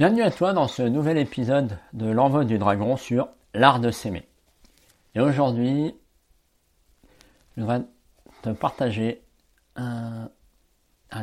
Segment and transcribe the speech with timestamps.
[0.00, 4.26] Bienvenue à toi dans ce nouvel épisode de l'envoi du dragon sur l'art de s'aimer.
[5.14, 5.94] Et aujourd'hui,
[7.54, 7.82] je voudrais
[8.40, 9.20] te partager
[9.76, 10.30] un,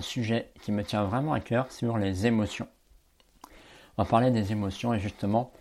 [0.01, 2.67] sujet qui me tient vraiment à cœur sur les émotions.
[3.97, 5.51] On va parler des émotions et justement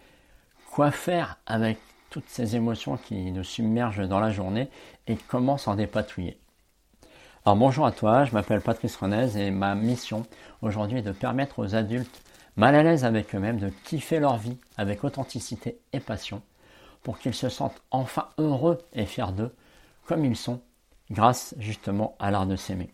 [0.70, 1.78] quoi faire avec
[2.10, 4.68] toutes ces émotions qui nous submergent dans la journée
[5.06, 6.38] et comment s'en dépatouiller.
[7.46, 10.26] Alors bonjour à toi, je m'appelle Patrice Renez et ma mission
[10.60, 12.20] aujourd'hui est de permettre aux adultes
[12.57, 16.42] mal à l'aise avec eux-mêmes, de kiffer leur vie avec authenticité et passion,
[17.02, 19.55] pour qu'ils se sentent enfin heureux et fiers d'eux,
[20.06, 20.61] comme ils sont,
[21.11, 22.91] grâce justement à l'art de s'aimer.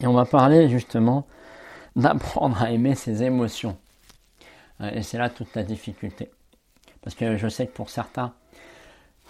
[0.00, 1.26] Et on va parler justement
[1.96, 3.76] d'apprendre à aimer ses émotions.
[4.80, 6.30] Euh, et c'est là toute la difficulté.
[7.02, 8.32] Parce que je sais que pour certains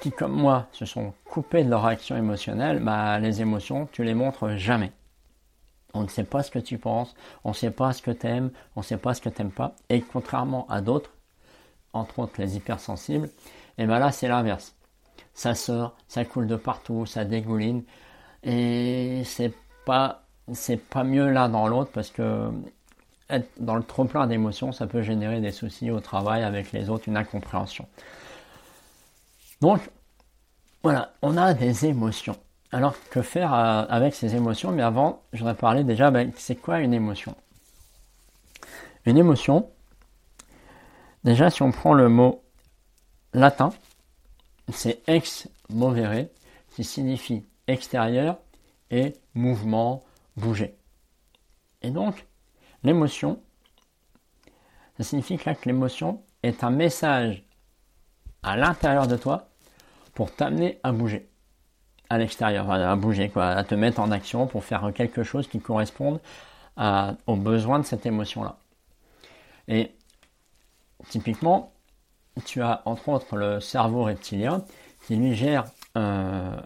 [0.00, 4.14] qui, comme moi, se sont coupés de leur action émotionnelle, bah, les émotions, tu les
[4.14, 4.92] montres jamais.
[5.94, 7.14] On ne sait pas ce que tu penses,
[7.44, 9.42] on ne sait pas ce que tu aimes, on ne sait pas ce que tu
[9.42, 9.74] n'aimes pas.
[9.88, 11.10] Et contrairement à d'autres,
[11.92, 14.74] entre autres les hypersensibles, et eh bien là c'est l'inverse.
[15.34, 17.84] Ça sort, ça coule de partout, ça dégouline.
[18.42, 19.54] Et c'est
[19.86, 22.50] pas, c'est pas mieux l'un dans l'autre parce que
[23.30, 26.90] être dans le trop plein d'émotions, ça peut générer des soucis au travail avec les
[26.90, 27.86] autres, une incompréhension.
[29.60, 29.80] Donc,
[30.82, 32.36] voilà, on a des émotions.
[32.74, 34.72] Alors, que faire euh, avec ces émotions?
[34.72, 37.36] Mais avant, je voudrais parler déjà, ben, c'est quoi une émotion?
[39.04, 39.70] Une émotion,
[41.22, 42.42] déjà, si on prend le mot
[43.34, 43.74] latin,
[44.72, 46.28] c'est ex movere,
[46.70, 48.38] qui signifie extérieur
[48.90, 50.04] et mouvement,
[50.36, 50.78] bouger.
[51.82, 52.26] Et donc,
[52.84, 53.42] l'émotion,
[54.96, 57.44] ça signifie que l'émotion est un message
[58.42, 59.50] à l'intérieur de toi
[60.14, 61.31] pour t'amener à bouger
[62.12, 65.60] à l'extérieur, à bouger, quoi, à te mettre en action pour faire quelque chose qui
[65.60, 66.20] corresponde
[67.26, 68.58] aux besoins de cette émotion-là.
[69.66, 69.92] Et
[71.08, 71.72] typiquement,
[72.44, 74.62] tu as entre autres le cerveau reptilien
[75.06, 75.64] qui lui gère
[75.96, 76.60] euh,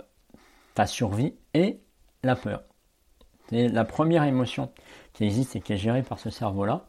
[0.74, 1.78] ta survie et
[2.24, 2.62] la peur.
[3.48, 4.72] C'est la première émotion
[5.12, 6.82] qui existe et qui est gérée par ce cerveau-là.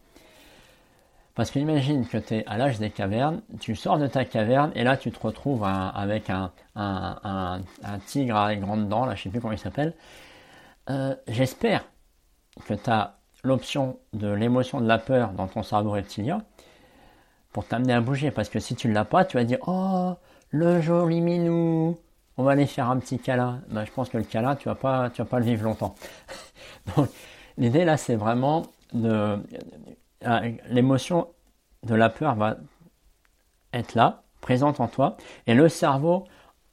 [1.38, 4.84] Parce qu'imagine que tu es à l'âge des cavernes, tu sors de ta caverne et
[4.84, 7.62] là tu te retrouves avec un,
[8.08, 9.94] tigre à grandes dents, là je sais plus comment il s'appelle.
[10.90, 11.86] Euh, j'espère
[12.66, 16.42] que tu as l'option de l'émotion de la peur dans ton cerveau reptilien
[17.54, 18.32] pour t'amener à bouger.
[18.32, 20.16] Parce que si tu ne l'as pas, tu vas dire Oh,
[20.50, 22.00] le joli minou,
[22.38, 23.62] on va aller faire un petit câlin.
[23.70, 25.94] Ben, je pense que le câlin, tu vas pas, vas pas le vivre longtemps.
[26.98, 27.10] Donc
[27.60, 29.38] l'idée là, c'est vraiment de
[30.22, 31.28] l'émotion
[31.84, 32.58] de la peur va
[33.74, 36.26] être là, présente en toi, et le cerveau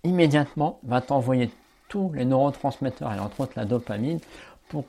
[0.04, 1.50] immédiatement va t'envoyer
[1.88, 4.20] tous les neurotransmetteurs, et entre autres la dopamine,
[4.68, 4.84] pour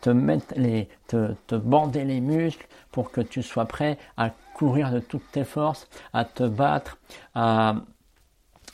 [0.00, 4.90] te mettre les, te, te, bander les muscles, pour que tu sois prêt à courir
[4.90, 6.98] de toutes tes forces, à te battre,
[7.34, 7.74] à,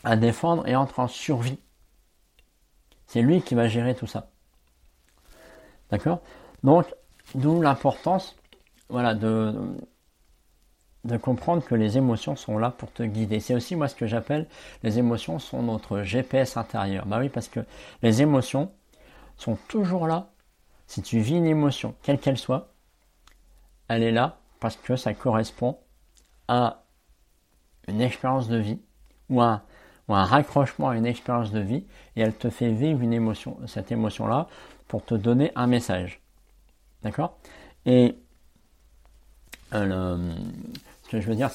[0.04, 1.58] à défendre et entrer en survie.
[3.06, 4.28] C'est lui qui va gérer tout ça.
[5.90, 6.20] D'accord?
[6.62, 6.86] Donc,
[7.34, 8.36] d'où l'importance
[8.88, 9.54] voilà, de,
[11.06, 13.40] de comprendre que les émotions sont là pour te guider.
[13.40, 14.46] C'est aussi moi ce que j'appelle
[14.82, 17.06] les émotions sont notre GPS intérieur.
[17.06, 17.60] Bah oui, parce que
[18.02, 18.72] les émotions
[19.36, 20.30] sont toujours là.
[20.86, 22.72] Si tu vis une émotion, quelle qu'elle soit,
[23.88, 25.78] elle est là parce que ça correspond
[26.48, 26.84] à
[27.88, 28.80] une expérience de vie
[29.28, 29.62] ou un,
[30.08, 31.84] ou un raccrochement à une expérience de vie
[32.16, 34.48] et elle te fait vivre une émotion, cette émotion-là
[34.88, 36.20] pour te donner un message.
[37.02, 37.38] D'accord?
[37.84, 38.16] Et
[39.74, 40.34] euh,
[41.12, 41.50] je veux dire,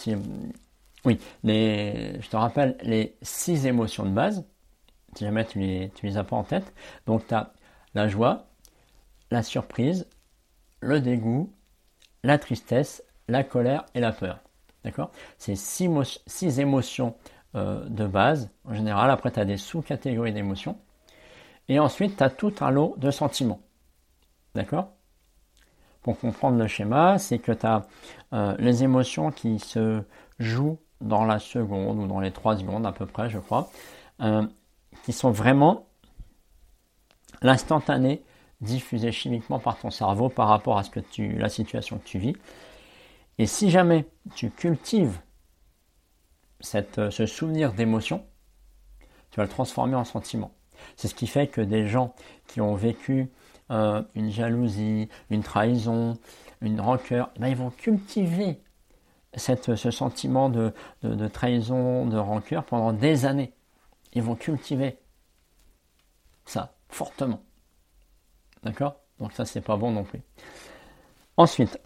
[1.06, 4.46] oui, les, je te rappelle les six émotions de base,
[5.16, 6.74] si jamais tu les, les as pas en tête.
[7.06, 7.54] Donc, tu as
[7.94, 8.48] la joie,
[9.32, 10.08] la surprise,
[10.80, 11.52] le dégoût,
[12.24, 14.40] la tristesse, la colère et la peur.
[14.84, 15.12] D'accord?
[15.38, 15.90] C'est six,
[16.26, 17.16] six, émotions
[17.56, 19.12] euh, de base, en général.
[19.12, 20.78] Après, tu as des sous-catégories d'émotions.
[21.68, 23.62] Et ensuite, tu as tout un lot de sentiments.
[24.56, 24.94] D'accord?
[26.02, 27.86] Pour comprendre le schéma, c'est que tu as
[28.34, 30.04] euh, les émotions qui se
[30.40, 33.70] jouent dans la seconde ou dans les trois secondes à peu près, je crois,
[34.22, 34.46] euh,
[35.04, 35.88] qui sont vraiment
[37.42, 38.24] l'instantané
[38.62, 42.20] diffusé chimiquement par ton cerveau par rapport à ce que tu, la situation que tu
[42.20, 42.36] vis.
[43.38, 44.06] Et si jamais
[44.36, 45.20] tu cultives
[46.60, 48.24] cette, euh, ce souvenir d'émotion,
[49.32, 50.52] tu vas le transformer en sentiment.
[50.96, 52.14] C'est ce qui fait que des gens
[52.48, 53.32] qui ont vécu
[53.72, 56.18] euh, une jalousie, une trahison,
[56.62, 58.60] une rancœur, eh ben, ils vont cultiver
[59.36, 60.74] ce sentiment de,
[61.30, 63.54] trahison, de rancœur pendant des années.
[64.14, 64.98] Ils vont cultiver
[66.46, 67.42] ça fortement.
[68.64, 68.98] D'accord?
[69.20, 70.20] Donc ça, c'est pas bon non plus.
[71.38, 71.80] Ensuite,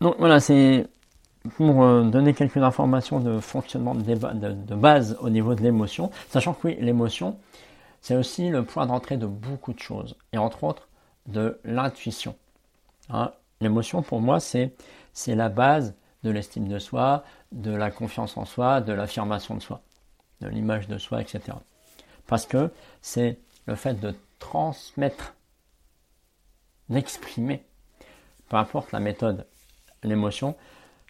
[0.00, 0.86] Donc voilà, c'est
[1.56, 6.52] pour euh, donner quelques informations de fonctionnement de, de, base au niveau de l'émotion, sachant
[6.52, 7.38] que oui, l'émotion,
[8.02, 10.89] c'est aussi le point d'entrée de beaucoup de choses, et entre autres
[11.26, 12.36] de l'intuition.
[13.08, 14.72] Hein, l'émotion, pour moi, c'est,
[15.26, 19.82] la base de l'estime de soi, de la confiance en soi, de l'affirmation de soi,
[20.40, 21.56] de l'image de soi, etc.
[22.26, 22.70] Parce que
[23.00, 25.34] c'est le fait de transmettre,
[26.88, 27.64] d'exprimer,
[28.48, 29.46] peu importe la méthode,
[30.02, 30.56] l'émotion,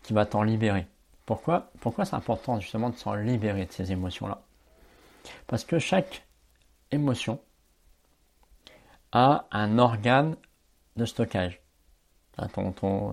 [0.02, 0.86] qui va t'en libérer.
[1.26, 4.42] Pourquoi, Pourquoi c'est important justement de s'en libérer de ces émotions-là?
[5.46, 6.26] Parce que chaque
[6.90, 7.40] émotion
[9.12, 10.36] a un organe
[10.96, 11.60] de stockage.
[12.54, 13.12] Ton, ton,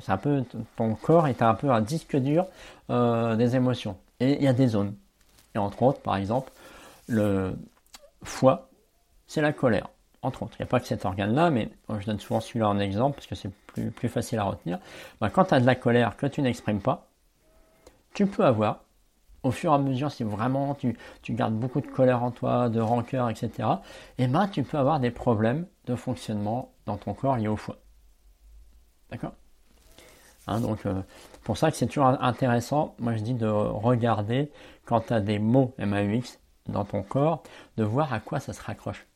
[0.77, 2.47] ton corps est un peu un disque dur
[2.89, 3.97] euh, des émotions.
[4.19, 4.95] Et il y a des zones.
[5.53, 6.51] Et entre autres, par exemple,
[7.07, 7.55] le
[8.23, 8.69] foie,
[9.27, 9.89] c'est la colère.
[10.21, 12.79] Entre autres, il n'y a pas que cet organe-là, mais je donne souvent celui-là en
[12.79, 14.79] exemple parce que c'est plus, plus, facile à retenir.
[15.19, 17.07] Bah, quand tu as de la colère que tu n'exprimes pas,
[18.13, 18.81] tu peux avoir,
[19.47, 22.69] au fur et à mesure, si vraiment tu, tu gardes beaucoup de colère en toi,
[22.69, 23.51] de rancœur, etc.,
[24.17, 27.55] et eh ben, tu peux avoir des problèmes de fonctionnement dans ton corps liés au
[27.55, 27.77] foie.
[29.09, 29.33] D'accord?
[30.47, 31.01] Hein, Donc, euh,
[31.43, 34.51] pour ça que c'est toujours intéressant, moi je dis de regarder
[34.85, 37.43] quand tu as des mots MAUX dans ton corps,
[37.77, 39.07] de voir à quoi ça se raccroche.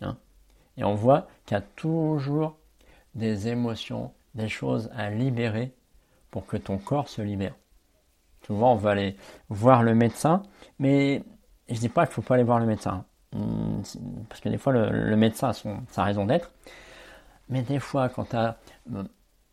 [0.00, 0.16] Hein?
[0.76, 2.56] Et on voit qu'il y a toujours
[3.14, 5.74] des émotions, des choses à libérer
[6.30, 7.54] pour que ton corps se libère.
[8.46, 9.16] Souvent, on va aller
[9.48, 10.42] voir le médecin,
[10.78, 11.22] mais
[11.68, 13.04] je ne dis pas qu'il ne faut pas aller voir le médecin.
[13.32, 13.82] Hmm,
[14.28, 16.50] parce que des fois, le, médecin a son, sa raison d'être.
[17.48, 18.56] Mais des fois, quand tu as
[18.94, 19.02] euh,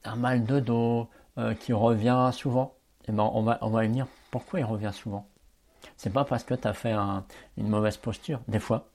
[0.04, 2.76] un mal de dos euh, qui revient souvent,
[3.08, 5.28] eh ben, on, va, on va venir pourquoi il revient souvent?
[5.98, 6.94] C'est pas parce que tu as fait
[7.58, 8.88] une mauvaise posture, des fois.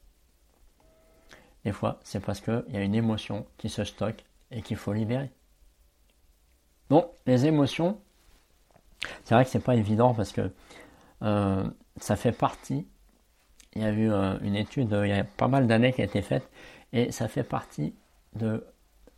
[1.64, 4.92] Des fois, c'est parce qu'il y a une émotion qui se stocke et qu'il faut
[4.92, 5.30] libérer.
[6.90, 8.00] Donc, les émotions,
[9.24, 10.52] c'est vrai que c'est pas évident parce que
[11.22, 12.86] euh, ça fait partie.
[13.74, 16.04] Il y a eu euh, une étude il y a pas mal d'années qui a
[16.04, 16.48] été faite
[16.92, 17.94] et ça fait partie
[18.34, 18.64] de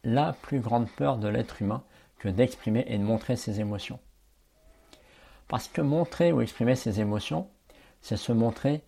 [0.04, 1.82] la plus grande peur de l'être humain
[2.18, 4.00] que d'exprimer et de montrer ses émotions.
[5.46, 7.48] Parce que montrer ou exprimer ses émotions,
[8.00, 8.82] c'est se montrer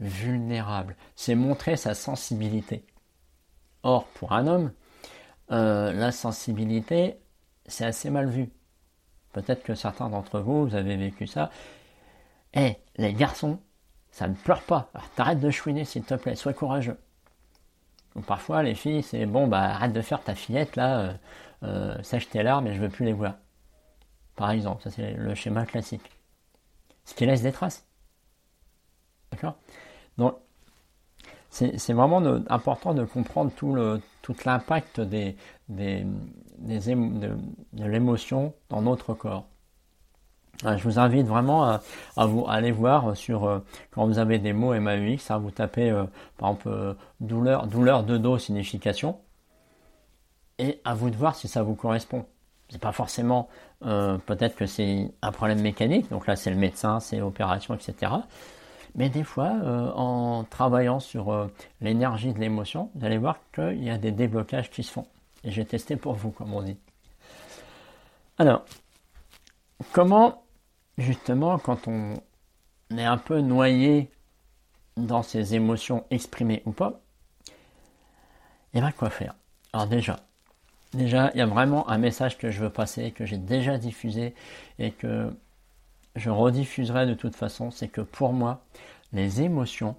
[0.00, 2.84] vulnérable, c'est montrer sa sensibilité.
[3.82, 4.72] Or, pour un homme,
[5.50, 7.16] euh, la sensibilité,
[7.66, 8.50] c'est assez mal vu.
[9.34, 11.50] Peut-être que certains d'entre vous, vous avez vécu ça.
[12.54, 13.58] Eh, les garçons,
[14.12, 14.90] ça ne pleure pas.
[15.16, 16.96] t'arrêtes de chouiner, s'il te plaît, sois courageux.
[18.14, 21.12] Ou parfois, les filles, c'est bon, bah arrête de faire ta fillette, là, euh,
[21.64, 23.34] euh, sèche tes larmes et je veux plus les voir.
[24.36, 26.10] Par exemple, ça c'est le schéma classique.
[27.04, 27.84] Ce qui laisse des traces.
[29.32, 29.56] D'accord?
[30.16, 30.36] Donc,
[31.50, 33.76] c'est vraiment important de comprendre tout
[34.22, 35.36] tout l'impact des,
[35.68, 36.04] des,
[36.58, 39.46] de, l'émotion dans notre corps.
[40.64, 43.58] Euh, je vous invite vraiment à, vous aller voir sur euh,
[43.90, 46.04] quand vous avez des mots MAUX, hein, vous tapez euh,
[46.38, 49.18] par exemple douleur, douleur de dos signification,
[50.58, 52.24] et à vous de voir si ça vous correspond.
[52.68, 53.48] C'est pas forcément
[53.80, 58.12] peut-être que c'est un problème mécanique, donc là c'est le médecin, c'est l'opération, etc.
[58.94, 61.48] Mais des fois, euh, en travaillant sur euh,
[61.80, 65.06] l'énergie de l'émotion, vous allez voir qu'il y a des déblocages qui se font.
[65.44, 66.78] Et j'ai testé pour vous, comme on dit.
[68.38, 68.64] Alors,
[69.92, 70.44] comment,
[70.98, 72.14] justement, quand on
[72.90, 74.10] est un peu noyé
[74.96, 77.00] dans ses émotions exprimées ou pas,
[78.72, 79.34] et eh bien quoi faire?
[79.72, 80.20] Alors déjà,
[80.92, 84.34] déjà, il y a vraiment un message que je veux passer, que j'ai déjà diffusé
[84.80, 85.32] et que
[86.16, 88.64] je rediffuserai de toute façon, c'est que pour moi,
[89.12, 89.96] les émotions,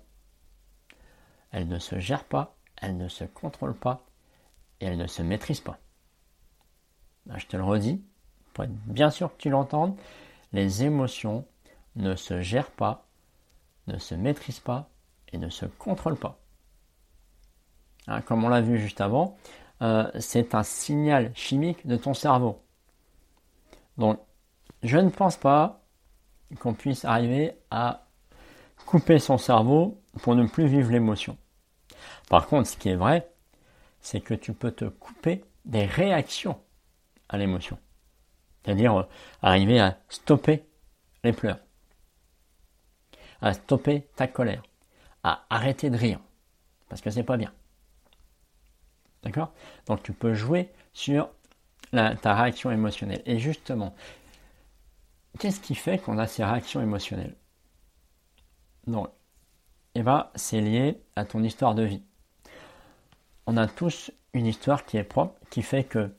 [1.52, 4.06] elles ne se gèrent pas, elles ne se contrôlent pas
[4.82, 5.78] et elles ne se maîtrisent pas.
[7.26, 8.02] Ben, je te le redis,
[8.54, 9.96] pour être bien sûr que tu l'entendes,
[10.54, 11.46] les émotions
[11.96, 13.06] ne se gèrent pas,
[13.88, 14.90] ne se maîtrisent pas
[15.32, 16.40] et ne se contrôlent pas.
[18.08, 19.38] Hein, comme on l'a vu juste avant,
[19.82, 22.62] euh, c'est un signal chimique de ton cerveau.
[23.98, 24.20] Donc,
[24.84, 25.82] je ne pense pas
[26.60, 28.06] qu'on puisse arriver à
[28.86, 31.38] couper son cerveau pour ne plus vivre l'émotion.
[32.30, 33.30] Par contre, ce qui est vrai,
[34.06, 36.60] c'est que tu peux te couper des réactions
[37.28, 37.80] à l'émotion.
[38.64, 39.04] C'est-à-dire euh,
[39.42, 40.66] arriver à stopper
[41.24, 41.60] les pleurs,
[43.42, 44.64] à stopper ta colère,
[45.24, 46.20] à arrêter de rire,
[46.88, 47.52] parce que c'est pas bien.
[49.24, 49.52] D'accord?
[49.88, 51.30] Donc tu peux jouer sur
[51.92, 53.22] ta réaction émotionnelle.
[53.26, 53.96] Et justement,
[55.40, 57.36] Qu'est-ce qui fait qu'on a ces réactions émotionnelles?
[58.88, 59.10] Donc,
[59.94, 62.04] eh ben, c'est lié à ton histoire de vie.
[63.48, 66.10] On a tous une histoire qui est propre, qui fait que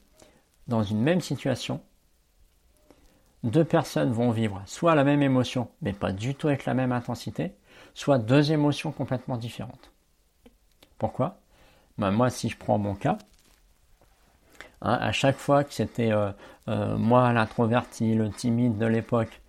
[0.68, 1.80] dans une même situation,
[3.42, 6.92] deux personnes vont vivre soit la même émotion, mais pas du tout avec la même
[6.92, 7.52] intensité,
[7.95, 9.92] soit deux émotions complètement différentes.
[10.99, 11.38] Pourquoi?
[11.99, 13.18] Ben, Moi, si je prends mon cas,
[14.83, 16.30] hein, à chaque fois que c'était euh,
[16.68, 19.40] euh, moi l'introverti, le timide de l'époque,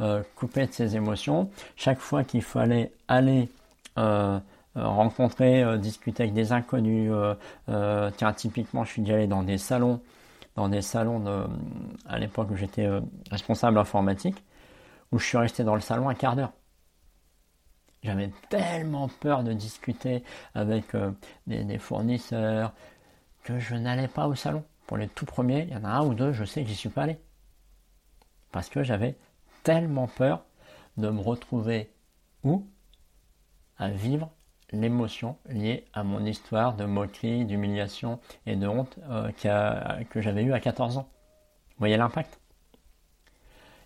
[0.00, 3.48] euh, coupé de ses émotions, chaque fois qu'il fallait aller
[4.74, 7.12] rencontrer, discuter avec des inconnus,
[7.66, 10.00] tiens, typiquement, je suis déjà allé dans des salons,
[10.56, 11.46] dans des salons de,
[12.06, 12.88] à l'époque où j'étais
[13.30, 14.42] responsable informatique,
[15.12, 16.52] où je suis resté dans le salon un quart d'heure.
[18.02, 20.24] J'avais tellement peur de discuter
[20.54, 21.12] avec euh,
[21.46, 22.72] des, fournisseurs
[23.44, 24.64] que je n'allais pas au salon.
[24.86, 26.74] Pour les tout premiers, il y en a un ou deux, je sais que j'y
[26.74, 27.18] suis pas allé.
[28.50, 29.16] Parce que j'avais
[29.62, 30.44] tellement peur
[30.96, 31.92] de me retrouver
[32.42, 32.66] où?
[33.78, 34.32] À vivre
[34.72, 39.30] l'émotion liée à mon histoire de moquerie, d'humiliation et de honte euh,
[40.10, 41.08] que j'avais eu à 14 ans.
[41.70, 42.40] Vous voyez l'impact?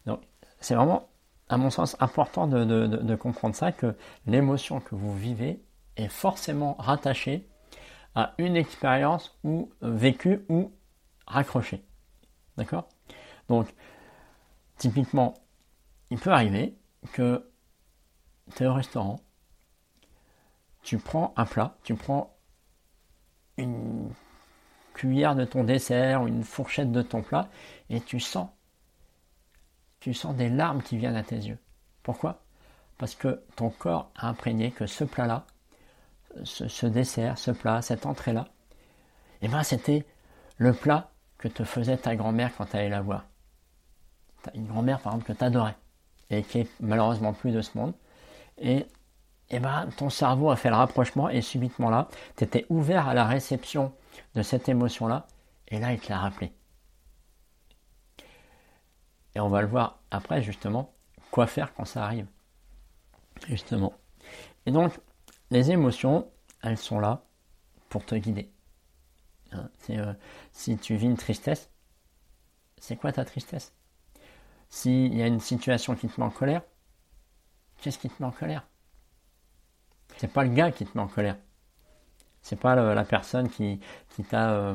[0.07, 0.21] Donc,
[0.61, 1.09] c'est vraiment
[1.49, 3.95] à mon sens, important de, comprendre ça, que
[4.27, 5.63] l'émotion que vous vivez
[5.97, 7.49] est forcément rattachée
[8.15, 10.73] à une expérience ou vécue ou
[11.27, 11.85] raccrochée.
[12.57, 12.89] D'accord?
[13.49, 13.69] Donc,
[14.77, 15.35] typiquement,
[16.11, 16.77] il peut arriver
[17.13, 17.49] que
[18.57, 19.21] tu es au restaurant,
[20.87, 22.33] tu prends un plat, tu prends
[23.57, 24.09] une
[24.95, 27.49] cuillère de ton dessert ou une fourchette de ton plat
[27.91, 28.49] et tu sens
[29.99, 31.59] tu sens des larmes qui viennent à tes yeux.
[32.05, 32.45] Pourquoi?
[32.99, 35.45] Parce que ton corps a imprégné que ce plat-là,
[36.45, 38.47] ce, dessert, ce plat, cette entrée-là,
[39.43, 40.07] eh ben c'était
[40.59, 43.25] le plat que te faisait ta grand-mère quand tu allais la voir.
[44.55, 45.77] Une grand-mère, par exemple, que tu adorais
[46.31, 47.95] et qui est malheureusement plus de ce monde.
[49.51, 53.15] Eh ben, ton cerveau a fait le rapprochement et subitement là, tu étais ouvert à
[53.15, 53.93] la réception
[54.35, 55.27] de cette émotion-là
[55.69, 56.53] et là, il te l'a rappelé.
[59.35, 60.95] Et on va le voir après, justement,
[61.31, 62.27] quoi faire quand ça arrive.
[63.49, 63.93] Justement.
[64.65, 64.99] Et donc,
[65.51, 66.31] les émotions,
[66.63, 67.23] elles sont là
[67.89, 68.51] pour te guider.
[69.53, 70.15] Hein, euh,
[70.53, 71.71] si tu vis une tristesse,
[72.79, 73.75] c'est quoi ta tristesse?
[74.69, 76.63] S'il y a une situation qui te met en colère,
[77.81, 78.67] qu'est-ce qui te met en colère?
[80.17, 81.37] C'est pas le gars qui te met en colère.
[82.43, 83.81] C'est pas la personne qui,
[84.29, 84.53] t'a.
[84.53, 84.75] Euh,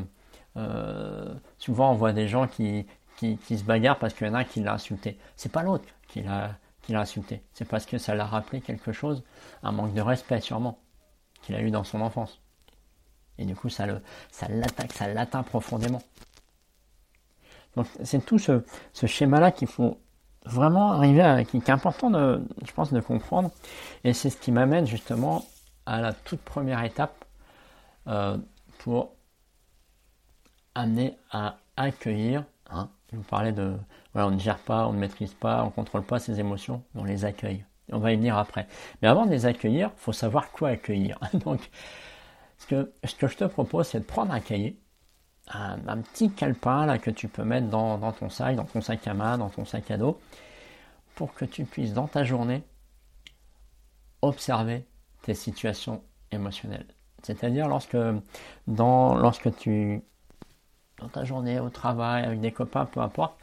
[0.57, 2.85] euh, souvent, on voit des gens qui,
[3.17, 5.17] qui, se bagarre parce qu'il y en a un qui l'a insulté.
[5.35, 6.57] C'est pas l'autre qui l'a
[6.89, 7.41] insulté.
[7.53, 9.23] C'est parce que ça l'a rappelé quelque chose,
[9.63, 10.79] un manque de respect sûrement,
[11.41, 12.41] qu'il a eu dans son enfance.
[13.37, 13.85] Et du coup, ça
[14.31, 16.01] ça l'attaque, ça l'atteint profondément.
[17.75, 19.97] Donc c'est tout ce, ce schéma-là qu'il faut
[20.45, 23.51] vraiment arriver à, qui, est important de, je pense, de comprendre.
[24.03, 25.45] Et c'est ce qui m'amène justement
[25.85, 27.25] à la toute première étape
[28.07, 28.37] euh,
[28.79, 29.13] pour
[30.75, 33.75] amener à accueillir hein, vous parlez de,
[34.13, 36.83] voilà, on ne gère pas, on ne maîtrise pas, on ne contrôle pas ses émotions,
[36.95, 37.65] on les accueille.
[37.91, 38.67] on va y venir après.
[39.01, 41.19] Mais avant de les accueillir, il faut savoir quoi accueillir.
[41.33, 41.69] Donc,
[42.57, 44.79] ce que, ce que je te propose, c'est de prendre un cahier,
[45.53, 49.37] un, petit calepin que tu peux mettre dans, ton sac, dans ton sac à main,
[49.37, 50.19] dans ton sac à dos,
[51.15, 52.63] pour que tu puisses dans ta journée
[54.21, 54.85] observer
[55.23, 56.87] tes situations émotionnelles.
[57.23, 57.97] C'est-à-dire lorsque,
[58.67, 60.01] dans, lorsque tu
[60.99, 63.33] dans ta journée, au travail, avec des copains, peu importe,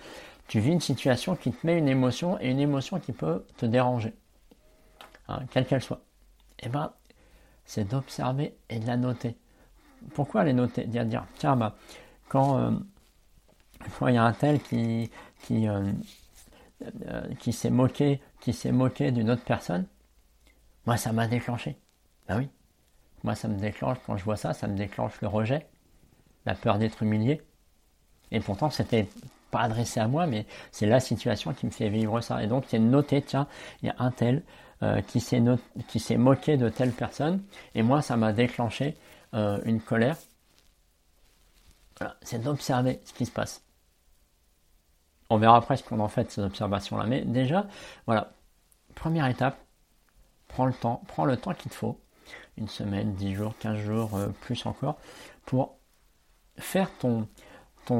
[0.46, 3.66] tu vis une situation qui te met une émotion et une émotion qui peut te
[3.66, 4.14] déranger,
[5.28, 6.00] hein, quelle qu'elle soit.
[6.60, 6.92] Et eh ben,
[7.64, 9.36] c'est d'observer et de la noter.
[10.14, 10.84] Pourquoi les noter?
[10.84, 11.76] Dire, dire tiens, bah,
[12.28, 12.70] quand, euh,
[14.02, 15.10] il y a un tel qui,
[15.42, 15.92] qui, euh,
[17.06, 19.86] euh, qui s'est moqué, qui s'est moqué d'une autre personne,
[20.86, 21.76] moi ça m'a déclenché.
[22.28, 22.48] Ben oui,
[23.24, 25.66] moi ça me déclenche quand je vois ça, ça me déclenche le rejet,
[26.46, 27.42] la peur d'être humilié,
[28.30, 29.08] et pourtant, c'était
[29.50, 32.42] pas adressé à moi, mais c'est la situation qui me fait vivre ça.
[32.42, 33.46] Et donc, c'est noté, tiens,
[33.82, 34.42] il y a un tel
[35.06, 37.42] qui s'est moqué de telle personne,
[37.74, 38.96] et moi, ça m'a déclenché
[39.34, 40.16] euh, une colère.
[42.22, 43.62] c'est d'observer ce qui se passe.
[45.30, 47.04] On verra après ce qu'on en fait de ces observations-là.
[47.06, 47.66] Mais déjà,
[48.06, 48.32] voilà,
[48.94, 49.58] première étape,
[50.48, 52.00] prends le temps, prends le temps qu'il te faut,
[52.56, 54.98] une semaine, dix jours, quinze jours, euh, plus encore,
[55.44, 55.76] pour
[56.56, 57.28] faire ton,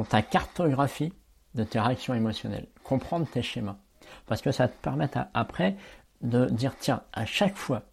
[0.09, 1.13] ta cartographie
[1.55, 3.77] de tes réactions émotionnelles, comprendre tes schémas.
[4.25, 5.75] Parce que ça te permet après
[6.21, 7.83] de dire, tiens, à chaque fois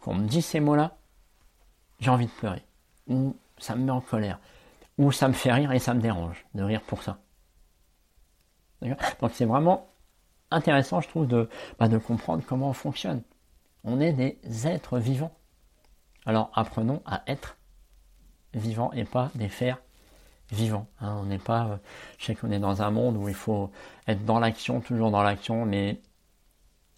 [0.00, 0.96] qu'on me dit ces mots-là,
[2.02, 2.64] j'ai envie de pleurer,
[3.06, 4.40] ou ça me met en colère,
[4.98, 7.18] ou ça me fait rire et ça me dérange de rire pour ça.
[8.82, 8.98] Donc
[9.32, 9.88] c'est vraiment
[10.50, 13.22] intéressant, je trouve, de, bah, de comprendre comment on fonctionne.
[13.84, 15.32] On est des êtres vivants.
[16.26, 17.56] Alors apprenons à être
[18.52, 19.78] vivants et pas des fers
[20.50, 20.88] vivant.
[21.00, 21.18] Hein.
[21.20, 21.76] On n'est pas, euh,
[22.18, 23.70] je sais qu'on est dans un monde où il faut
[24.08, 26.00] être dans l'action, toujours dans l'action, mais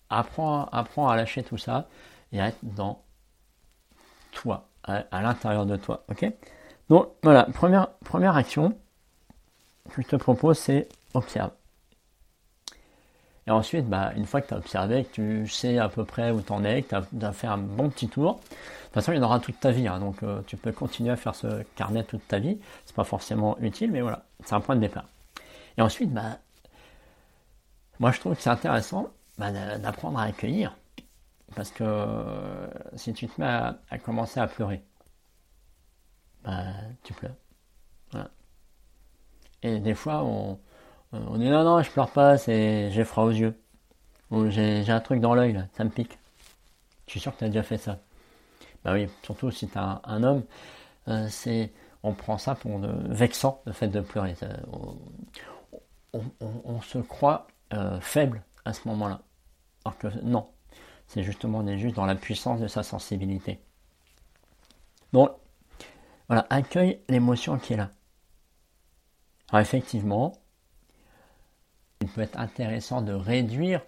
[0.08, 1.88] apprends, apprends à lâcher tout ça
[2.32, 3.04] et à être dans
[4.32, 6.04] toi, à, l'intérieur de toi.
[6.10, 6.30] Ok?
[6.88, 8.76] Donc voilà, première, première action
[9.90, 11.50] que je te propose, c'est observe.
[13.46, 16.30] Et ensuite, bah, une fois que tu as observé, que tu sais à peu près
[16.30, 19.12] où tu en es, que tu as, fait un bon petit tour, de toute façon,
[19.12, 19.86] il y en aura toute ta vie.
[19.86, 22.58] Hein, donc, euh, tu peux continuer à faire ce carnet toute ta vie.
[22.86, 25.04] C'est pas forcément utile, mais voilà, c'est un point de départ.
[25.76, 26.38] Et ensuite, bah,
[28.00, 30.74] moi, je trouve que c'est intéressant bah, d'apprendre à accueillir.
[31.54, 34.82] Parce que euh, si tu te mets à, commencer à pleurer,
[36.44, 36.64] bah,
[37.02, 37.36] tu pleures.
[39.62, 40.58] Et des fois, on,
[41.12, 43.58] on dit non, non, je pleure pas, c'est j'ai froid aux yeux.
[44.30, 46.18] Ou j'ai un truc dans l'œil, ça me pique.
[47.06, 47.98] Je suis sûr que tu as déjà fait ça.
[48.84, 50.44] Bah oui, surtout si tu un, un, homme,
[51.08, 54.34] euh, c'est on prend ça pour vexant, le fait de pleurer.
[56.12, 59.22] on, se croit euh, faible à ce moment-là.
[59.84, 60.46] Alors que non,
[61.06, 63.60] c'est justement, on juste dans la puissance de sa sensibilité.
[65.12, 65.30] Donc,
[66.28, 67.90] voilà, accueille l'émotion qui est là.
[69.50, 70.32] Alors effectivement,
[72.00, 73.82] il peut être intéressant de réduire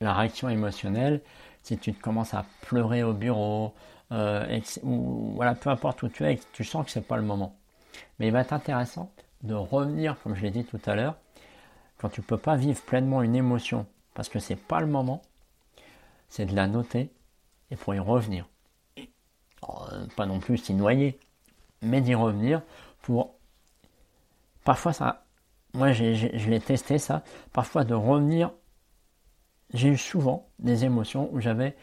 [0.00, 1.22] la réaction émotionnelle
[1.62, 3.74] si tu commences à pleurer au bureau,
[4.12, 7.56] euh, ou voilà, peu importe où tu es, tu sens que c'est pas le moment.
[8.18, 11.16] Mais il va être intéressant de revenir, comme je l'ai dit tout à l'heure,
[11.98, 15.22] quand tu peux pas vivre pleinement une émotion parce que c'est pas le moment,
[16.30, 17.12] c'est de la noter
[17.70, 18.48] et pour y revenir.
[18.98, 21.18] Euh, pas non plus s'y noyer,
[21.82, 22.62] mais d'y revenir
[23.02, 23.34] pour.
[24.64, 25.24] Parfois ça
[25.74, 27.22] moi je l'ai testé ça,
[27.52, 28.52] parfois de revenir,
[29.72, 31.76] j'ai eu souvent des émotions où j'avais,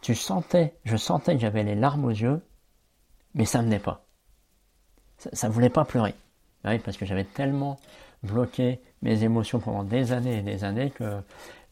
[0.00, 2.42] tu sentais, je sentais que j'avais les larmes aux yeux,
[3.34, 4.04] mais ça ne venait pas.
[5.32, 6.14] Ça ne voulait pas pleurer.
[6.62, 7.78] Bah oui, parce que j'avais tellement
[8.22, 11.22] bloqué mes émotions pendant des années et des années que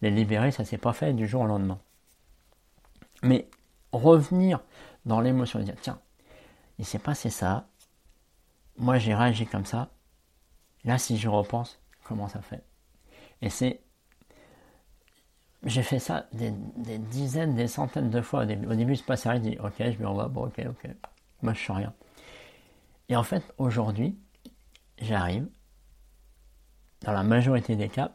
[0.02, 1.78] les libérer, ça s'est pas fait du jour au lendemain.
[3.24, 3.48] Mais
[3.92, 4.60] revenir
[5.04, 6.00] dans l'émotion et dire, tiens,
[6.78, 7.66] il s'est passé ça,
[8.76, 9.90] moi j'ai réagi comme ça,
[10.84, 12.62] Là, si je repense, comment ça fait?
[13.40, 13.80] Et c'est.
[15.64, 16.52] J'ai fait ça des,
[16.98, 18.42] dizaines, des centaines de fois.
[18.42, 20.62] Au début, au début c'est pas sérieux, je dis ok, je me renvoie, bon, ok,
[20.68, 20.90] ok.
[21.42, 21.94] Moi, je sens rien.
[23.08, 24.18] Et en fait, aujourd'hui,
[24.98, 25.48] j'arrive,
[27.00, 28.12] dans la majorité des cas,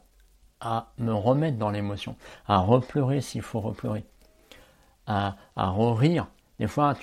[0.59, 2.15] à me remettre dans l'émotion,
[2.47, 4.05] à repleurer s'il faut repleurer,
[5.09, 6.27] à, à rire
[6.59, 6.93] des fois,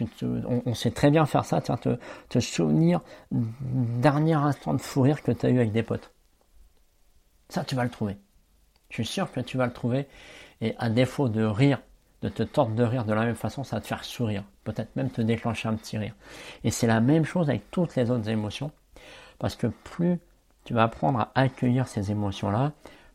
[0.67, 1.97] on, sait très bien faire ça, te,
[2.29, 6.13] te souvenir dernier instant de fou rire que tu as eu avec des potes.
[7.49, 8.19] Ça, tu vas le trouver.
[8.91, 10.09] Je suis sûr que tu vas le trouver.
[10.61, 11.81] Et à défaut de rire,
[12.21, 14.45] de te tordre de rire de la même façon, ça va te faire sourire.
[14.65, 16.15] Peut-être même te déclencher un petit rire.
[16.63, 18.71] Et c'est la même chose avec toutes les autres émotions.
[19.39, 20.19] Parce que plus
[20.65, 22.73] tu vas apprendre à accueillir ces émotions-là,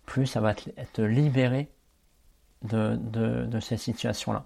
[0.08, 1.70] plus ça va te, libérer
[2.64, 4.46] de ces situations-là.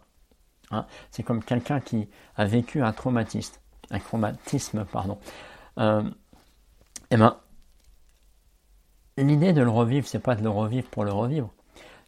[0.71, 0.85] Hein.
[1.11, 3.53] c'est comme quelqu'un qui a vécu un traumatisme.
[5.77, 6.03] Euh,
[7.11, 7.37] eh ben,
[9.17, 11.53] l'idée de le revivre, c'est pas de le revivre pour le revivre,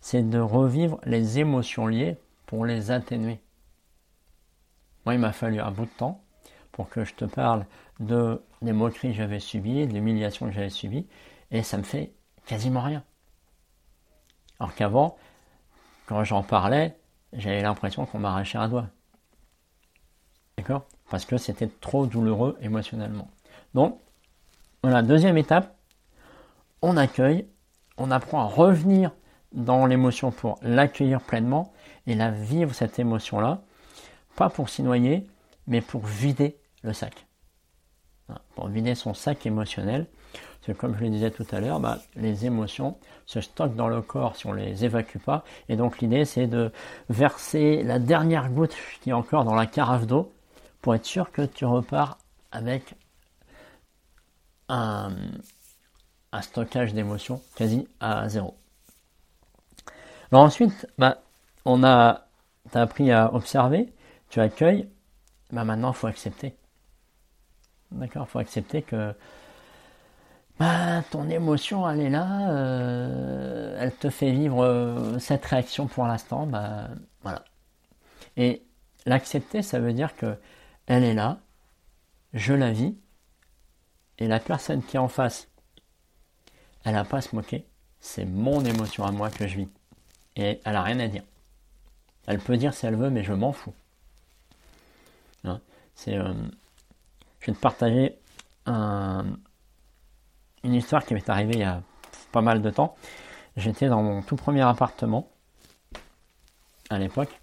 [0.02, 3.40] c'est de revivre les émotions liées pour les atténuer.
[5.06, 6.24] Moi, il m'a fallu un bout de temps
[6.72, 7.66] pour que je te parle
[8.00, 11.08] de des moqueries que j'avais subies, de l'humiliation que j'avais subies,
[11.52, 12.12] et ça me fait
[12.46, 13.04] quasiment rien.
[14.60, 15.18] Alors qu'avant,
[16.08, 16.98] quand j'en parlais,
[17.34, 18.88] j'avais l'impression qu'on m'arrachait un doigt.
[20.58, 20.86] D'accord?
[21.10, 23.30] Parce que c'était trop douloureux émotionnellement.
[23.74, 24.00] Donc,
[24.84, 25.76] voilà, deuxième étape,
[26.82, 27.48] on accueille,
[27.98, 29.12] on apprend à revenir
[29.52, 31.74] dans l'émotion pour l'accueillir pleinement
[32.06, 33.62] et la vivre cette émotion-là,
[34.36, 35.28] pas pour s'y noyer,
[35.68, 37.26] mais pour vider le sac.
[38.56, 40.08] Pour vider son sac émotionnel
[40.78, 44.36] comme je le disais tout à l'heure, bah, les émotions se stockent dans le corps
[44.36, 45.44] si on ne les évacue pas.
[45.70, 46.72] Et donc l'idée c'est de
[47.10, 50.34] verser la dernière goutte qui est encore dans la carafe d'eau
[50.82, 52.18] pour être sûr que tu repars
[52.52, 52.96] avec
[54.70, 55.12] un,
[56.42, 58.56] stockage d'émotions quasi à zéro.
[60.32, 61.22] Alors ensuite, bah,
[61.66, 62.28] on a,
[62.74, 63.92] as appris à observer,
[64.30, 64.88] tu accueilles,
[65.52, 66.56] bah maintenant il faut accepter.
[67.92, 69.14] D'accord, il faut accepter que
[70.60, 76.06] bah, ton émotion, elle est là, euh, elle te fait vivre euh, cette réaction pour
[76.08, 76.90] l'instant, bah,
[77.22, 77.44] voilà.
[78.38, 78.64] Et
[79.06, 80.36] l'accepter, ça veut dire que
[80.88, 81.40] elle est là,
[82.34, 82.96] je la vis,
[84.18, 85.48] et la personne qui est en face,
[86.86, 87.68] elle n'a pas à se moquer,
[88.00, 89.70] c'est mon émotion à moi que je vis.
[90.36, 91.24] Et elle n'a rien à dire.
[92.26, 93.74] Elle peut dire si elle veut, mais je m'en fous.
[95.44, 95.62] Hein,
[95.96, 96.34] c'est, euh,
[97.42, 98.18] je vais te partager
[98.66, 99.26] un,
[100.64, 101.82] une histoire qui m'est arrivée il y a
[102.32, 102.96] pas mal de temps.
[103.56, 105.30] J'étais dans mon tout premier appartement
[106.90, 107.40] à l'époque.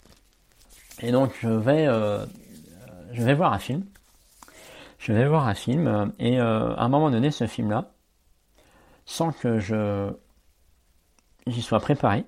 [1.00, 2.24] Et donc je vais, euh,
[3.12, 3.84] je vais voir un film.
[4.98, 7.92] Je vais voir un film et euh, à un moment donné, ce film-là,
[9.04, 10.10] sans que je
[11.46, 12.24] j'y sois préparé, et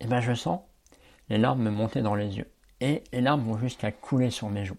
[0.00, 0.60] eh ben je sens
[1.28, 2.50] les larmes me monter dans les yeux.
[2.80, 4.76] Et les larmes vont jusqu'à couler sur mes joues.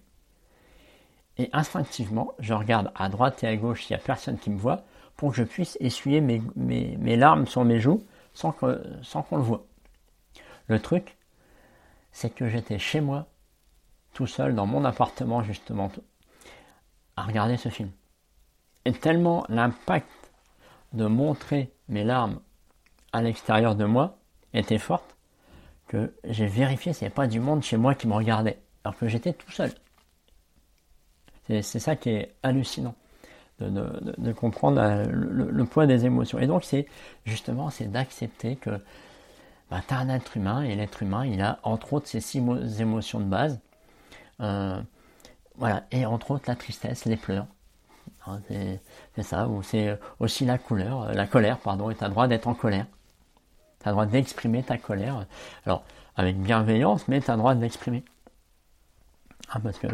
[1.38, 4.58] Et instinctivement, je regarde à droite et à gauche s'il n'y a personne qui me
[4.58, 4.84] voit
[5.16, 9.66] pour que je puisse essuyer mes, mes, larmes sur mes joues sans qu'on le voit.
[10.68, 11.18] Le truc,
[12.12, 13.28] c'est que j'étais chez moi,
[14.14, 15.92] tout seul, dans mon appartement justement,
[17.16, 17.92] à regarder ce film.
[18.86, 20.08] Et tellement l'impact
[20.94, 22.40] de montrer mes larmes
[23.14, 24.18] à l'extérieur de moi
[24.54, 25.16] était forte
[25.88, 28.98] que j'ai vérifié s'il n'y avait pas du monde chez moi qui me regardait, alors
[28.98, 29.72] que j'étais tout seul.
[31.48, 32.96] C'est ça qui est hallucinant.
[33.60, 36.40] De, comprendre le, poids des émotions.
[36.40, 36.88] Et donc, c'est
[37.26, 38.82] justement, c'est d'accepter que
[39.72, 42.44] bah, tu as un être humain et l'être humain, il a entre autres ces six
[42.80, 43.60] émotions de base.
[44.42, 44.82] Euh,
[45.58, 47.48] voilà, et entre autres la tristesse, les pleurs.
[48.28, 48.42] Hein,
[49.16, 52.28] c'est ça, ou c'est aussi la couleur, la colère, pardon, et tu as le droit
[52.28, 52.88] d'être en colère.
[53.82, 55.26] Tu as le droit d'exprimer ta colère.
[55.66, 55.84] Alors,
[56.16, 58.04] avec bienveillance, mais tu as le droit de l'exprimer.
[59.50, 59.88] Ah, parce que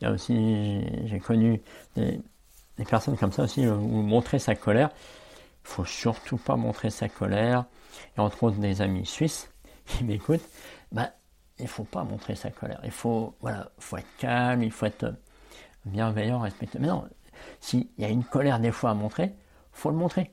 [0.00, 1.62] il y a aussi, j'ai connu
[1.94, 2.20] des,
[2.88, 4.90] personnes comme ça aussi, où montrer sa colère,
[5.64, 7.64] il faut surtout pas montrer sa colère.
[8.16, 9.50] Et entre autres des amis suisses
[9.86, 10.46] qui m'écoutent,
[10.92, 11.12] bah,
[11.58, 12.80] il faut pas montrer sa colère.
[12.84, 15.14] Il faut, voilà, faut être calme, il faut être
[15.84, 16.80] bienveillant, respectueux.
[16.80, 17.08] Mais non,
[17.60, 19.34] s'il y a une colère des fois à montrer,
[19.72, 20.30] faut le montrer.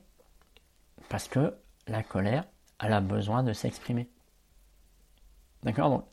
[1.08, 1.54] Parce que
[1.86, 2.44] la colère,
[2.80, 4.08] elle a besoin de s'exprimer.
[5.62, 5.90] D'accord?
[5.90, 6.04] Donc,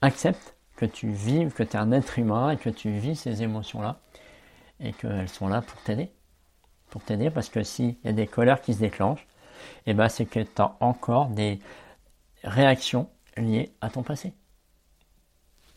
[0.00, 3.42] accepte que tu vives, que tu es un être humain et que tu vis ces
[3.42, 3.98] émotions-là
[4.78, 6.12] et qu'elles sont là pour t'aider.
[6.88, 9.26] Pour t'aider parce que s'il y a des colères qui se déclenchent,
[9.86, 11.58] eh ben c'est que tu as encore des
[12.44, 14.32] réactions liées à ton passé.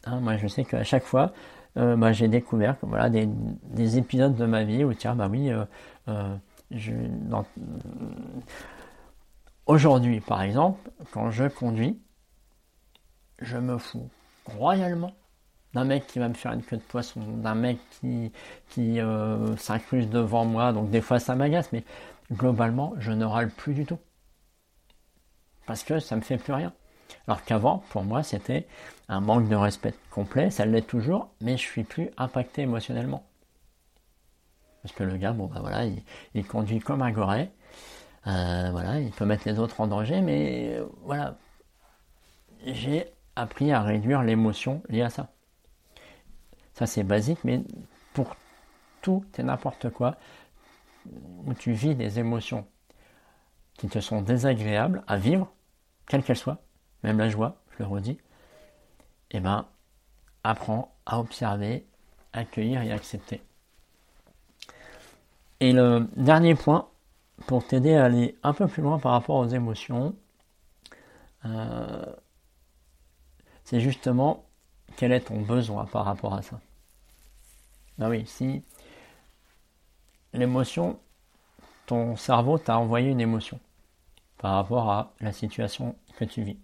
[0.05, 1.33] Hein, moi je sais qu'à chaque fois,
[1.77, 5.49] euh, bah, j'ai découvert que, voilà, des, épisodes de ma vie où tiens bah oui,
[5.49, 5.65] euh,
[6.09, 6.37] euh,
[9.65, 11.99] aujourd'hui par exemple, quand je conduis,
[13.39, 14.07] je me fous
[14.45, 15.13] royalement
[15.73, 18.31] d'un mec qui va me faire une queue de poisson, d'un mec qui,
[18.69, 19.55] qui euh,
[20.11, 21.83] devant moi, donc des fois ça m'agace, mais
[22.31, 23.99] globalement je ne râle plus du tout.
[25.65, 26.73] Parce que ça me fait plus rien.
[27.27, 28.67] Alors qu'avant, pour moi, c'était
[29.09, 33.23] un manque de respect complet, ça l'est toujours, mais je suis plus impacté émotionnellement.
[34.81, 35.85] Parce que le gars, bon bah voilà,
[36.33, 37.51] il, conduit comme un goré,
[38.27, 41.37] euh, voilà, il peut mettre les autres en danger, mais euh, voilà,
[42.65, 45.31] j'ai appris à réduire l'émotion liée à ça.
[46.73, 47.61] Ça c'est basique, mais
[48.13, 48.35] pour
[49.01, 50.17] tout et n'importe quoi,
[51.45, 52.67] où tu vis des émotions
[53.77, 55.51] qui te sont désagréables à vivre,
[56.07, 56.61] quelle qu'elle soit,
[57.03, 58.17] même la joie, je le redis,
[59.31, 59.65] eh ben,
[60.43, 61.85] apprends à observer,
[62.33, 63.41] accueillir et accepter.
[65.59, 66.89] Et le dernier point,
[67.47, 70.15] pour t'aider à aller un peu plus loin par rapport aux émotions,
[71.45, 72.05] euh,
[73.71, 74.43] c'est justement
[74.97, 76.59] quel est ton besoin par rapport à ça?
[77.97, 78.63] Ben oui, si
[80.33, 80.99] l'émotion,
[81.85, 83.61] ton cerveau t'a envoyé une émotion
[84.39, 86.57] par rapport à la situation que tu vis.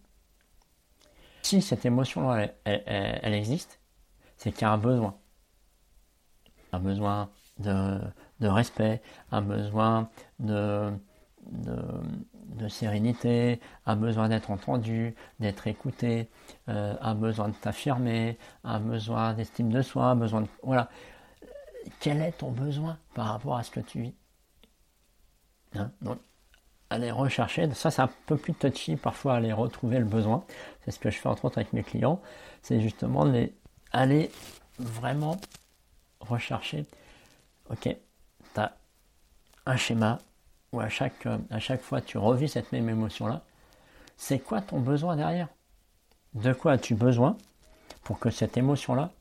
[1.43, 3.79] Si cette émotion-là, elle, existe,
[4.35, 5.15] c'est qu'il y a un besoin.
[6.73, 8.01] Un besoin de,
[8.41, 10.91] de respect, un besoin de,
[11.51, 16.29] de, sérénité, a besoin d'être entendu, d'être écouté,
[16.69, 20.47] euh, a besoin de t'affirmer, a besoin d'estime de soi, a besoin de...
[20.63, 20.89] Voilà.
[22.01, 24.13] Quel est ton besoin par rapport à ce que tu vis?
[25.75, 25.91] Hein?
[26.01, 26.19] Donc,
[26.89, 30.45] aller rechercher, ça c'est un peu plus touchy parfois aller retrouver le besoin,
[30.83, 32.21] c'est ce que je fais entre autres avec mes clients,
[32.61, 33.53] c'est justement les,
[33.91, 34.31] aller
[34.79, 35.37] vraiment
[36.19, 36.85] rechercher,
[37.69, 37.83] ok,
[38.53, 38.77] tu as
[39.65, 40.19] un schéma,
[40.71, 43.43] ou à chaque, euh, à chaque fois tu revis cette même émotion-là,
[44.17, 45.47] c'est quoi ton besoin derrière?
[46.33, 47.37] De quoi as-tu besoin
[48.03, 49.11] pour que cette émotion-là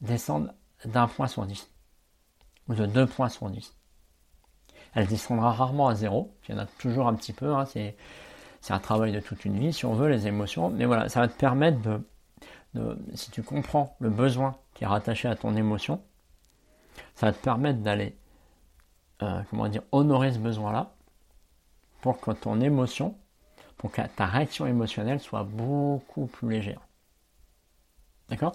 [0.00, 0.52] descende
[0.84, 1.70] d'un point sur dix?
[2.68, 3.74] Ou de deux points sur dix?
[4.94, 7.96] Elle descendra rarement à zéro, il y en a toujours un petit peu, hein, c'est,
[8.70, 11.28] un travail de toute une vie si on veut les émotions, mais voilà, ça va
[11.28, 11.78] te permettre
[12.74, 16.02] de, si tu comprends le besoin qui est rattaché à ton émotion,
[17.14, 18.16] ça va te permettre d'aller
[19.22, 20.92] euh, comment dire, honorer ce besoin-là
[22.00, 23.16] pour que ton émotion,
[23.76, 26.80] pour que ta réaction émotionnelle soit beaucoup plus légère.
[28.28, 28.54] D'accord?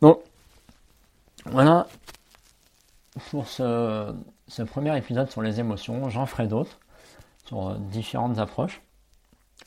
[0.00, 0.20] Donc,
[1.46, 1.86] voilà
[3.30, 4.14] pour ce,
[4.48, 6.08] ce premier épisode sur les émotions.
[6.10, 6.78] J'en ferai d'autres
[7.46, 8.82] sur différentes approches.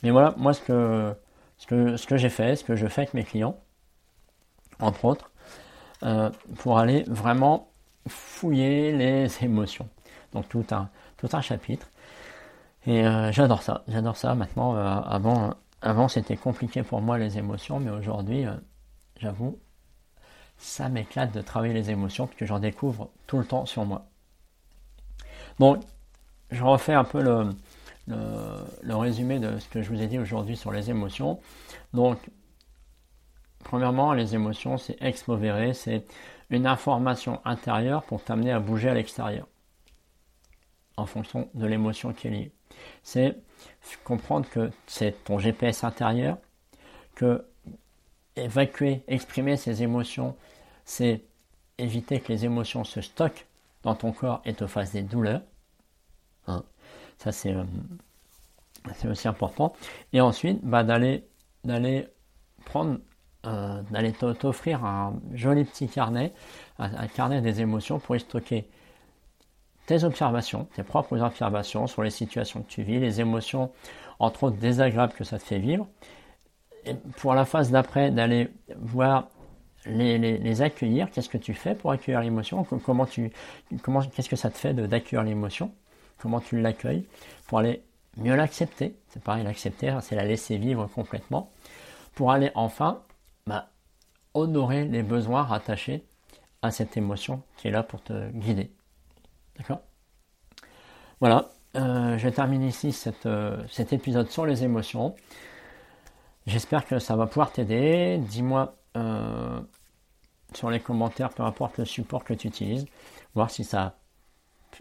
[0.03, 1.15] Mais voilà, moi ce que,
[1.57, 3.57] ce que, ce que j'ai fait, ce que je fais avec mes clients,
[4.79, 5.31] entre autres,
[6.03, 7.69] euh, pour aller vraiment
[8.07, 9.89] fouiller les émotions.
[10.33, 11.87] Donc tout un, tout un chapitre.
[12.85, 14.35] Et euh, j'adore ça, j'adore ça.
[14.35, 18.45] Maintenant, euh, avant, avant c'était compliqué pour moi les émotions, mais aujourd'hui,
[19.17, 19.59] j'avoue,
[20.57, 24.05] ça m'éclate de travailler les émotions parce que j'en découvre tout le temps sur moi.
[25.57, 25.79] Bon,
[26.51, 27.49] je refais un peu le,
[28.07, 31.39] le, résumé de ce que je vous ai dit aujourd'hui sur les émotions.
[31.93, 32.17] Donc,
[33.63, 36.05] premièrement, les émotions, c'est ex movere, c'est
[36.49, 39.47] une information intérieure pour t'amener à bouger à l'extérieur,
[40.99, 42.51] en fonction de l'émotion qui est liée.
[43.03, 43.37] C'est
[44.03, 46.37] comprendre que c'est ton GPS intérieur,
[47.15, 47.45] que
[48.35, 50.35] évacuer, exprimer ces émotions,
[50.85, 51.23] c'est
[51.77, 53.45] éviter que les émotions se stockent
[53.83, 55.41] dans ton corps et te fassent des douleurs.
[56.47, 56.63] Hein.
[57.17, 57.63] Ça, euh,
[58.95, 59.73] c'est aussi important.
[60.13, 62.07] Et ensuite, bah, d'aller
[62.65, 62.99] prendre,
[63.45, 66.33] euh, d'aller t'offrir un joli petit carnet,
[66.77, 68.67] un, carnet des émotions pour y stocker
[69.89, 73.71] tes observations, tes propres observations sur les situations que tu vis, les émotions,
[74.19, 75.87] entre autres désagréables que ça te fait vivre.
[76.85, 79.29] Et pour la phase d'après, d'aller voir
[79.87, 81.09] les, accueillir.
[81.09, 82.63] Qu'est-ce que tu fais pour accueillir l'émotion?
[82.85, 83.31] Comment tu,
[83.81, 85.71] comment, qu'est-ce que ça te fait d'accueillir l'émotion?
[86.19, 87.07] Comment tu l'accueilles,
[87.47, 87.81] pour aller
[88.15, 88.95] mieux l'accepter?
[89.07, 91.51] C'est pareil, l'accepter, c'est la laisser vivre complètement,
[92.13, 93.01] pour aller enfin
[93.47, 93.69] bah,
[94.35, 96.03] honorer les besoins rattachés
[96.61, 98.69] à cette émotion qui est là pour te guider.
[99.59, 99.81] D'accord
[101.19, 102.95] Voilà, euh, je termine ici
[103.25, 105.15] euh, cet épisode sur les émotions.
[106.47, 108.17] J'espère que ça va pouvoir t'aider.
[108.19, 109.59] Dis-moi euh,
[110.53, 112.85] sur les commentaires, peu importe le support que tu utilises,
[113.35, 113.97] voir si ça,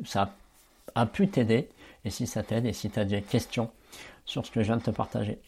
[0.04, 0.30] ça
[0.94, 1.68] a pu t'aider
[2.04, 3.70] et si ça t'aide et si tu as des questions
[4.24, 5.40] sur ce que je viens de te partager.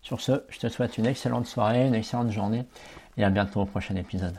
[0.00, 2.64] Sur ce, je te souhaite une excellente soirée, une excellente journée
[3.16, 4.38] et à bientôt au prochain épisode.